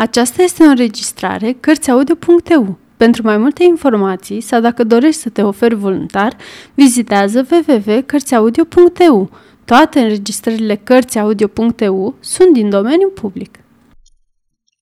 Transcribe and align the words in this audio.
Aceasta 0.00 0.42
este 0.42 0.62
o 0.62 0.66
înregistrare 0.66 1.52
Cărțiaudio.eu. 1.52 2.78
Pentru 2.96 3.22
mai 3.22 3.36
multe 3.36 3.64
informații 3.64 4.40
sau 4.40 4.60
dacă 4.60 4.84
dorești 4.84 5.20
să 5.20 5.28
te 5.28 5.42
oferi 5.42 5.74
voluntar, 5.74 6.36
vizitează 6.74 7.46
www.cărțiaudio.eu. 7.50 9.30
Toate 9.64 10.00
înregistrările 10.00 10.76
Cărțiaudio.eu 10.76 12.14
sunt 12.20 12.52
din 12.52 12.70
domeniu 12.70 13.08
public. 13.08 13.58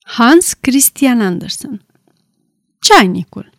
Hans 0.05 0.53
Christian 0.53 1.21
Andersen 1.21 1.87
Ceainicul 2.81 3.51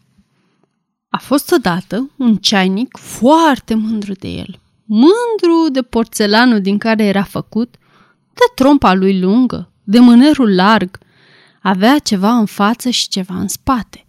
A 1.10 1.18
fost 1.18 1.52
odată 1.52 2.10
un 2.18 2.36
ceainic 2.36 2.98
foarte 2.98 3.74
mândru 3.74 4.14
de 4.14 4.28
el. 4.28 4.60
Mândru 4.86 5.72
de 5.72 5.82
porțelanul 5.82 6.62
din 6.62 6.78
care 6.78 7.04
era 7.04 7.24
făcut, 7.24 7.76
de 8.34 8.44
trompa 8.56 8.94
lui 8.94 9.20
lungă, 9.20 9.72
de 9.84 10.00
mânerul 10.00 10.56
larg– 10.56 10.98
avea 11.62 12.00
ceva 12.00 12.32
în 12.32 12.46
față 12.46 12.90
și 12.90 13.08
ceva 13.08 13.36
în 13.36 13.48
spate. 13.48 14.06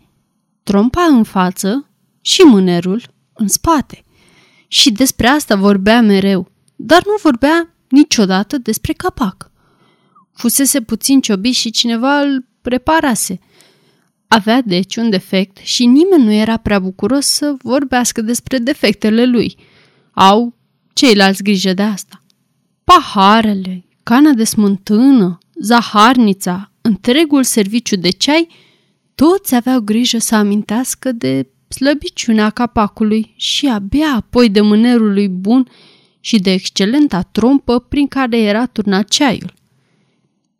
Trompa 0.63 1.03
în 1.03 1.23
față 1.23 1.89
și 2.21 2.41
mânerul 2.41 3.03
în 3.33 3.49
spate. 3.49 4.05
Și 4.69 4.91
despre 4.93 5.27
asta 5.27 5.57
vorbea 5.57 6.01
mereu, 6.01 6.51
dar 6.77 7.03
nu 7.05 7.15
vorbea 7.23 7.75
niciodată 7.89 8.59
despre 8.59 8.93
capac. 8.93 9.51
Fusese 10.33 10.81
puțin 10.81 11.21
ciobit 11.21 11.55
și 11.55 11.71
cineva 11.71 12.21
îl 12.21 12.47
preparase. 12.63 13.39
Avea 14.29 14.63
deci 14.63 14.97
un 14.97 15.11
defect 15.11 15.57
și 15.57 15.87
nimeni 15.87 16.25
nu 16.25 16.33
era 16.33 16.57
prea 16.57 16.79
bucuros 16.79 17.27
să 17.27 17.55
vorbească 17.63 18.21
despre 18.23 18.59
defectele 18.59 19.25
lui. 19.25 19.57
Au 20.13 20.55
ceilalți 20.93 21.43
grijă 21.43 21.73
de 21.73 21.83
asta. 21.83 22.23
Paharele, 22.85 23.85
cana 24.03 24.31
de 24.31 24.45
smântână, 24.45 25.39
zaharnița, 25.61 26.70
întregul 26.91 27.45
serviciu 27.45 27.97
de 27.97 28.11
ceai, 28.11 28.49
toți 29.15 29.55
aveau 29.55 29.81
grijă 29.81 30.19
să 30.19 30.35
amintească 30.35 31.13
de 31.13 31.47
slăbiciunea 31.69 32.51
capacului 32.51 33.33
și 33.37 33.69
abia 33.69 34.13
apoi 34.17 34.51
de 34.51 34.61
mânerul 34.61 35.13
lui 35.13 35.29
bun 35.29 35.69
și 36.21 36.39
de 36.39 36.53
excelenta 36.53 37.23
trompă 37.23 37.79
prin 37.79 38.07
care 38.07 38.39
era 38.39 38.67
turnat 38.67 39.09
ceaiul. 39.09 39.55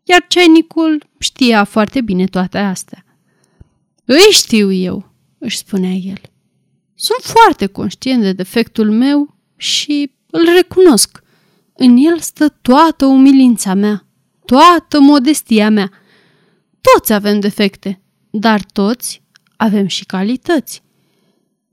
Iar 0.05 0.25
ceainicul 0.29 1.05
știa 1.19 1.65
foarte 1.65 2.01
bine 2.01 2.25
toate 2.25 2.59
astea. 2.59 3.05
Îi 4.05 4.33
știu 4.33 4.73
eu, 4.73 5.13
își 5.39 5.57
spunea 5.57 5.93
el. 5.93 6.21
Sunt 6.95 7.23
foarte 7.23 7.67
conștient 7.67 8.23
de 8.23 8.33
defectul 8.33 8.91
meu 8.91 9.37
și 9.57 10.11
îl 10.31 10.45
recunosc. 10.55 11.23
În 11.75 11.97
el 11.97 12.19
stă 12.19 12.49
toată 12.49 13.07
umilința 13.07 13.75
mea, 13.75 14.07
toată 14.45 15.01
modestia 15.01 15.71
mea. 15.71 15.91
Toți 16.81 17.13
avem 17.13 17.41
defecte, 17.41 18.03
dar 18.31 18.63
toți 18.73 19.23
avem 19.57 19.87
și 19.87 20.05
calități. 20.05 20.83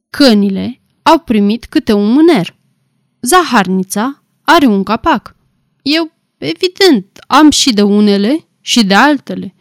Cănile 0.10 0.82
au 1.02 1.20
primit 1.20 1.66
câte 1.66 1.94
un 1.94 2.12
mâner. 2.12 2.56
Zaharnița 3.22 4.24
are 4.42 4.66
un 4.66 4.84
capac. 4.84 5.36
Eu, 5.82 6.12
evident, 6.38 7.20
am 7.28 7.50
și 7.50 7.74
de 7.74 7.82
unele 7.82 8.48
și 8.62 8.86
de 8.86 8.94
altele. 8.94 9.56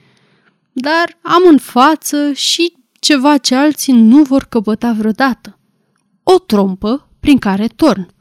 Dar 0.72 1.18
am 1.22 1.42
în 1.48 1.58
față 1.58 2.32
și 2.32 2.72
ceva 3.00 3.38
ce 3.38 3.54
alții 3.54 3.92
nu 3.92 4.22
vor 4.22 4.44
căpăta 4.44 4.92
vreodată. 4.92 5.58
O 6.22 6.38
trompă 6.38 7.08
prin 7.20 7.38
care 7.38 7.66
torn. 7.66 8.14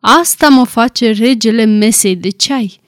Asta 0.00 0.48
mă 0.48 0.64
face 0.64 1.10
regele 1.10 1.64
mesei 1.64 2.16
de 2.16 2.30
ceai. 2.30 2.80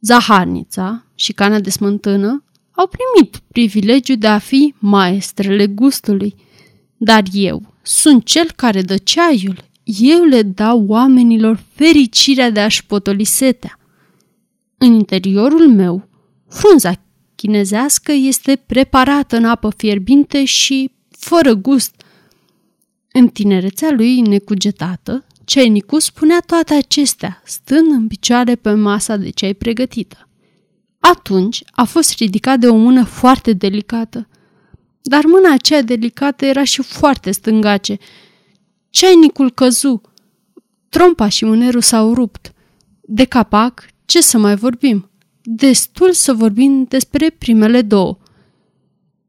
Zaharnița 0.00 1.04
și 1.14 1.32
cana 1.32 1.60
de 1.60 1.70
smântână 1.70 2.44
au 2.80 2.90
primit 2.90 3.42
privilegiul 3.48 4.18
de 4.18 4.26
a 4.26 4.38
fi 4.38 4.74
maestrele 4.78 5.66
gustului. 5.66 6.34
Dar 6.96 7.22
eu 7.32 7.74
sunt 7.82 8.24
cel 8.24 8.50
care 8.56 8.82
dă 8.82 8.96
ceaiul. 8.96 9.64
Eu 9.84 10.24
le 10.24 10.42
dau 10.42 10.84
oamenilor 10.86 11.62
fericirea 11.74 12.50
de 12.50 12.60
a-și 12.60 12.86
potoli 12.86 13.24
setea. 13.24 13.78
În 14.78 14.92
interiorul 14.92 15.68
meu, 15.68 16.08
frunza 16.48 16.92
chinezească 17.34 18.12
este 18.12 18.62
preparată 18.66 19.36
în 19.36 19.44
apă 19.44 19.72
fierbinte 19.76 20.44
și 20.44 20.90
fără 21.10 21.52
gust. 21.52 22.02
În 23.12 23.28
tinerețea 23.28 23.90
lui 23.90 24.20
necugetată, 24.20 25.24
Cenicu 25.44 25.98
spunea 25.98 26.38
toate 26.46 26.74
acestea, 26.74 27.42
stând 27.44 27.92
în 27.92 28.06
picioare 28.06 28.54
pe 28.54 28.72
masa 28.72 29.16
de 29.16 29.30
ceai 29.30 29.54
pregătită. 29.54 30.29
Atunci 31.00 31.62
a 31.70 31.84
fost 31.84 32.18
ridicat 32.18 32.58
de 32.58 32.68
o 32.68 32.76
mână 32.76 33.04
foarte 33.04 33.52
delicată. 33.52 34.28
Dar 35.02 35.24
mâna 35.24 35.52
aceea 35.52 35.82
delicată 35.82 36.44
era 36.44 36.64
și 36.64 36.82
foarte 36.82 37.30
stângace. 37.30 37.98
Ceainicul 38.90 39.50
căzu. 39.50 40.00
Trompa 40.88 41.28
și 41.28 41.44
mânerul 41.44 41.80
s-au 41.80 42.14
rupt. 42.14 42.52
De 43.00 43.24
capac, 43.24 43.86
ce 44.04 44.20
să 44.20 44.38
mai 44.38 44.56
vorbim? 44.56 45.10
Destul 45.42 46.12
să 46.12 46.32
vorbim 46.32 46.84
despre 46.84 47.30
primele 47.30 47.82
două. 47.82 48.18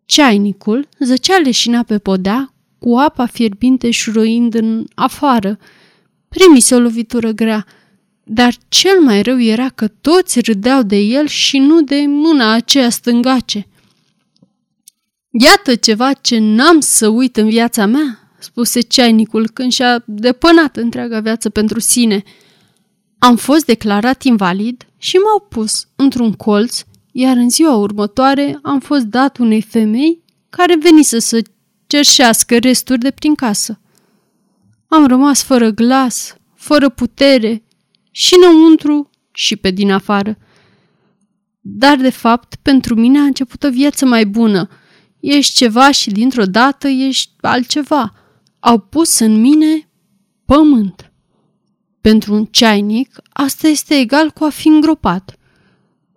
Ceainicul 0.06 0.88
zăcea 1.00 1.38
leșina 1.38 1.84
pe 1.84 1.98
podea, 1.98 2.54
cu 2.80 2.96
apa 2.96 3.26
fierbinte 3.26 3.92
șuroind 3.92 4.54
în 4.54 4.86
afară. 4.96 5.58
Primise 6.28 6.76
o 6.76 6.80
lovitură 6.80 7.32
grea– 7.32 7.66
dar 8.34 8.56
cel 8.70 9.00
mai 9.00 9.22
rău 9.22 9.42
era 9.42 9.70
că 9.70 9.88
toți 9.88 10.40
râdeau 10.40 10.82
de 10.82 10.96
el 10.96 11.28
și 11.28 11.58
nu 11.58 11.82
de 11.82 12.04
mâna 12.08 12.52
aceea 12.52 12.90
stângace. 12.90 13.68
Iată 15.30 15.76
ceva 15.76 16.14
ce 16.14 16.38
n-am 16.40 16.80
să 16.80 17.08
uit 17.08 17.38
în 17.38 17.50
viața 17.50 17.86
mea, 17.86 18.34
spuse 18.40 18.82
ceainicul 18.82 19.50
când 19.50 19.72
și-a 19.72 20.04
depănat 20.06 20.78
întreaga 20.78 21.20
viață 21.20 21.50
pentru 21.50 21.80
sine. 21.80 22.24
Am 23.20 23.36
fost 23.36 23.66
declarat 23.66 24.24
invalid 24.24 24.88
și 24.98 25.16
m-au 25.18 25.48
pus 25.50 25.88
într-un 25.96 26.34
colț, 26.34 26.84
iar 27.12 27.38
în 27.38 27.50
ziua 27.50 27.76
următoare 27.76 28.60
am 28.62 28.80
fost 28.80 29.04
dat 29.04 29.38
unei 29.38 29.62
femei 29.62 30.24
care 30.50 30.78
venise 30.78 31.20
să 31.20 31.42
cerșească 31.88 32.58
resturi 32.58 33.00
de 33.00 33.12
prin 33.12 33.36
casă. 33.36 33.80
Am 34.88 35.08
rămas 35.08 35.44
fără 35.44 35.70
glas, 35.70 36.36
fără 36.56 36.90
putere 36.90 37.64
și 38.12 38.36
înăuntru 38.36 39.10
și 39.32 39.56
pe 39.56 39.72
din 39.72 39.92
afară. 39.92 40.38
Dar, 41.60 41.98
de 41.98 42.10
fapt, 42.10 42.56
pentru 42.62 42.96
mine 42.96 43.20
a 43.20 43.24
început 43.24 43.64
o 43.64 43.70
viață 43.70 44.06
mai 44.06 44.26
bună. 44.26 44.70
Ești 45.20 45.56
ceva 45.56 45.92
și 45.92 46.12
dintr-o 46.12 46.46
dată 46.46 46.88
ești 46.88 47.32
altceva. 47.42 48.14
Au 48.60 48.80
pus 48.80 49.20
în 49.20 49.42
mine 49.42 49.90
pământ. 50.46 51.12
Pentru 52.02 52.34
un 52.34 52.46
ceainic, 52.46 53.20
asta 53.30 53.68
este 53.68 53.96
egal 53.96 54.32
cu 54.32 54.44
a 54.44 54.50
fi 54.50 54.68
îngropat. 54.68 55.38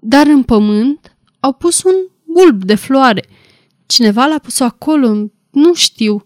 Dar 0.01 0.27
în 0.27 0.43
pământ 0.43 1.17
au 1.41 1.53
pus 1.53 1.83
un 1.83 1.95
bulb 2.25 2.65
de 2.65 2.75
floare. 2.75 3.25
Cineva 3.87 4.27
l-a 4.27 4.39
pus 4.39 4.61
acolo, 4.61 5.31
nu 5.51 5.75
știu. 5.75 6.25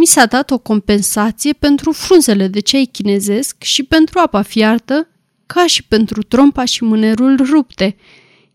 Mi 0.00 0.06
s-a 0.06 0.26
dat 0.26 0.50
o 0.50 0.58
compensație 0.58 1.52
pentru 1.52 1.92
frunzele 1.92 2.48
de 2.48 2.60
ceai 2.60 2.84
chinezesc 2.92 3.62
și 3.62 3.82
pentru 3.82 4.18
apa 4.18 4.42
fiartă 4.42 5.08
ca 5.46 5.66
și 5.66 5.84
pentru 5.84 6.22
trompa 6.22 6.64
și 6.64 6.84
mânerul 6.84 7.36
rupte, 7.36 7.96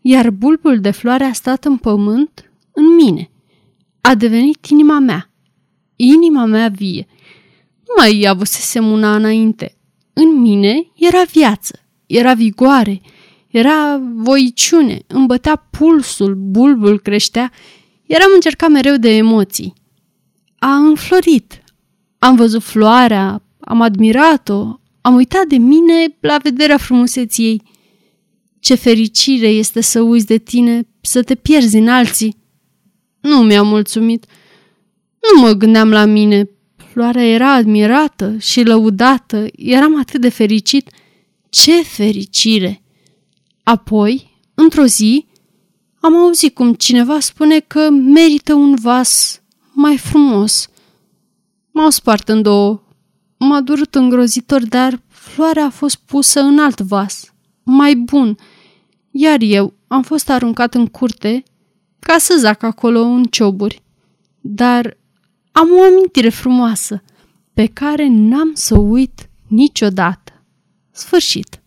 iar 0.00 0.30
bulbul 0.30 0.80
de 0.80 0.90
floare 0.90 1.24
a 1.24 1.32
stat 1.32 1.64
în 1.64 1.76
pământ, 1.76 2.52
în 2.72 2.94
mine. 2.94 3.30
A 4.00 4.14
devenit 4.14 4.66
inima 4.66 4.98
mea, 4.98 5.30
inima 5.96 6.44
mea 6.44 6.68
vie. 6.68 7.06
Nu 7.86 7.94
mai 7.96 8.24
avusesem 8.28 8.90
una 8.90 9.14
înainte. 9.14 9.76
În 10.12 10.40
mine 10.40 10.86
era 10.94 11.22
viață, 11.22 11.80
era 12.06 12.34
vigoare, 12.34 13.00
era 13.48 14.00
voiciune, 14.14 14.98
îmi 15.06 15.26
bătea 15.26 15.56
pulsul, 15.56 16.34
bulbul 16.34 17.00
creștea, 17.00 17.52
eram 18.06 18.30
încercat 18.34 18.70
mereu 18.70 18.96
de 18.96 19.16
emoții. 19.16 19.74
A 20.58 20.76
înflorit. 20.76 21.62
Am 22.18 22.36
văzut 22.36 22.62
floarea, 22.62 23.42
am 23.60 23.80
admirat-o, 23.80 24.80
am 25.00 25.14
uitat 25.14 25.46
de 25.46 25.56
mine 25.56 26.16
la 26.20 26.38
vederea 26.42 26.76
frumuseții 26.76 27.44
ei. 27.44 27.62
Ce 28.60 28.74
fericire 28.74 29.48
este 29.48 29.80
să 29.80 30.00
uiți 30.00 30.26
de 30.26 30.38
tine, 30.38 30.88
să 31.00 31.22
te 31.22 31.34
pierzi 31.34 31.76
în 31.76 31.88
alții. 31.88 32.36
Nu 33.20 33.36
mi-a 33.36 33.62
mulțumit. 33.62 34.24
Nu 35.20 35.40
mă 35.40 35.52
gândeam 35.52 35.90
la 35.90 36.04
mine. 36.04 36.50
Floarea 36.92 37.26
era 37.26 37.52
admirată 37.52 38.36
și 38.38 38.62
lăudată. 38.62 39.46
Eram 39.56 39.98
atât 39.98 40.20
de 40.20 40.28
fericit. 40.28 40.90
Ce 41.48 41.82
fericire! 41.82 42.82
Apoi, 43.62 44.40
într-o 44.54 44.84
zi, 44.84 45.26
am 46.00 46.14
auzit 46.14 46.54
cum 46.54 46.74
cineva 46.74 47.20
spune 47.20 47.60
că 47.60 47.90
merită 47.90 48.54
un 48.54 48.74
vas 48.74 49.42
mai 49.78 49.98
frumos. 49.98 50.68
M-au 51.70 51.90
spart 51.90 52.28
în 52.28 52.42
două 52.42 52.80
M-a 53.38 53.60
durut 53.60 53.94
îngrozitor, 53.94 54.66
dar 54.68 55.02
floarea 55.08 55.64
a 55.64 55.70
fost 55.70 55.96
pusă 55.96 56.40
în 56.40 56.58
alt 56.58 56.80
vas, 56.80 57.34
mai 57.62 57.94
bun, 57.94 58.36
iar 59.10 59.40
eu 59.40 59.74
am 59.86 60.02
fost 60.02 60.30
aruncat 60.30 60.74
în 60.74 60.86
curte 60.86 61.42
ca 61.98 62.18
să 62.18 62.36
zac 62.38 62.62
acolo 62.62 63.00
în 63.00 63.24
cioburi. 63.24 63.82
Dar 64.40 64.96
am 65.52 65.68
o 65.70 65.82
amintire 65.82 66.28
frumoasă 66.28 67.02
pe 67.52 67.66
care 67.66 68.06
n-am 68.08 68.50
să 68.54 68.78
o 68.78 68.80
uit 68.80 69.30
niciodată. 69.46 70.44
Sfârșit. 70.90 71.62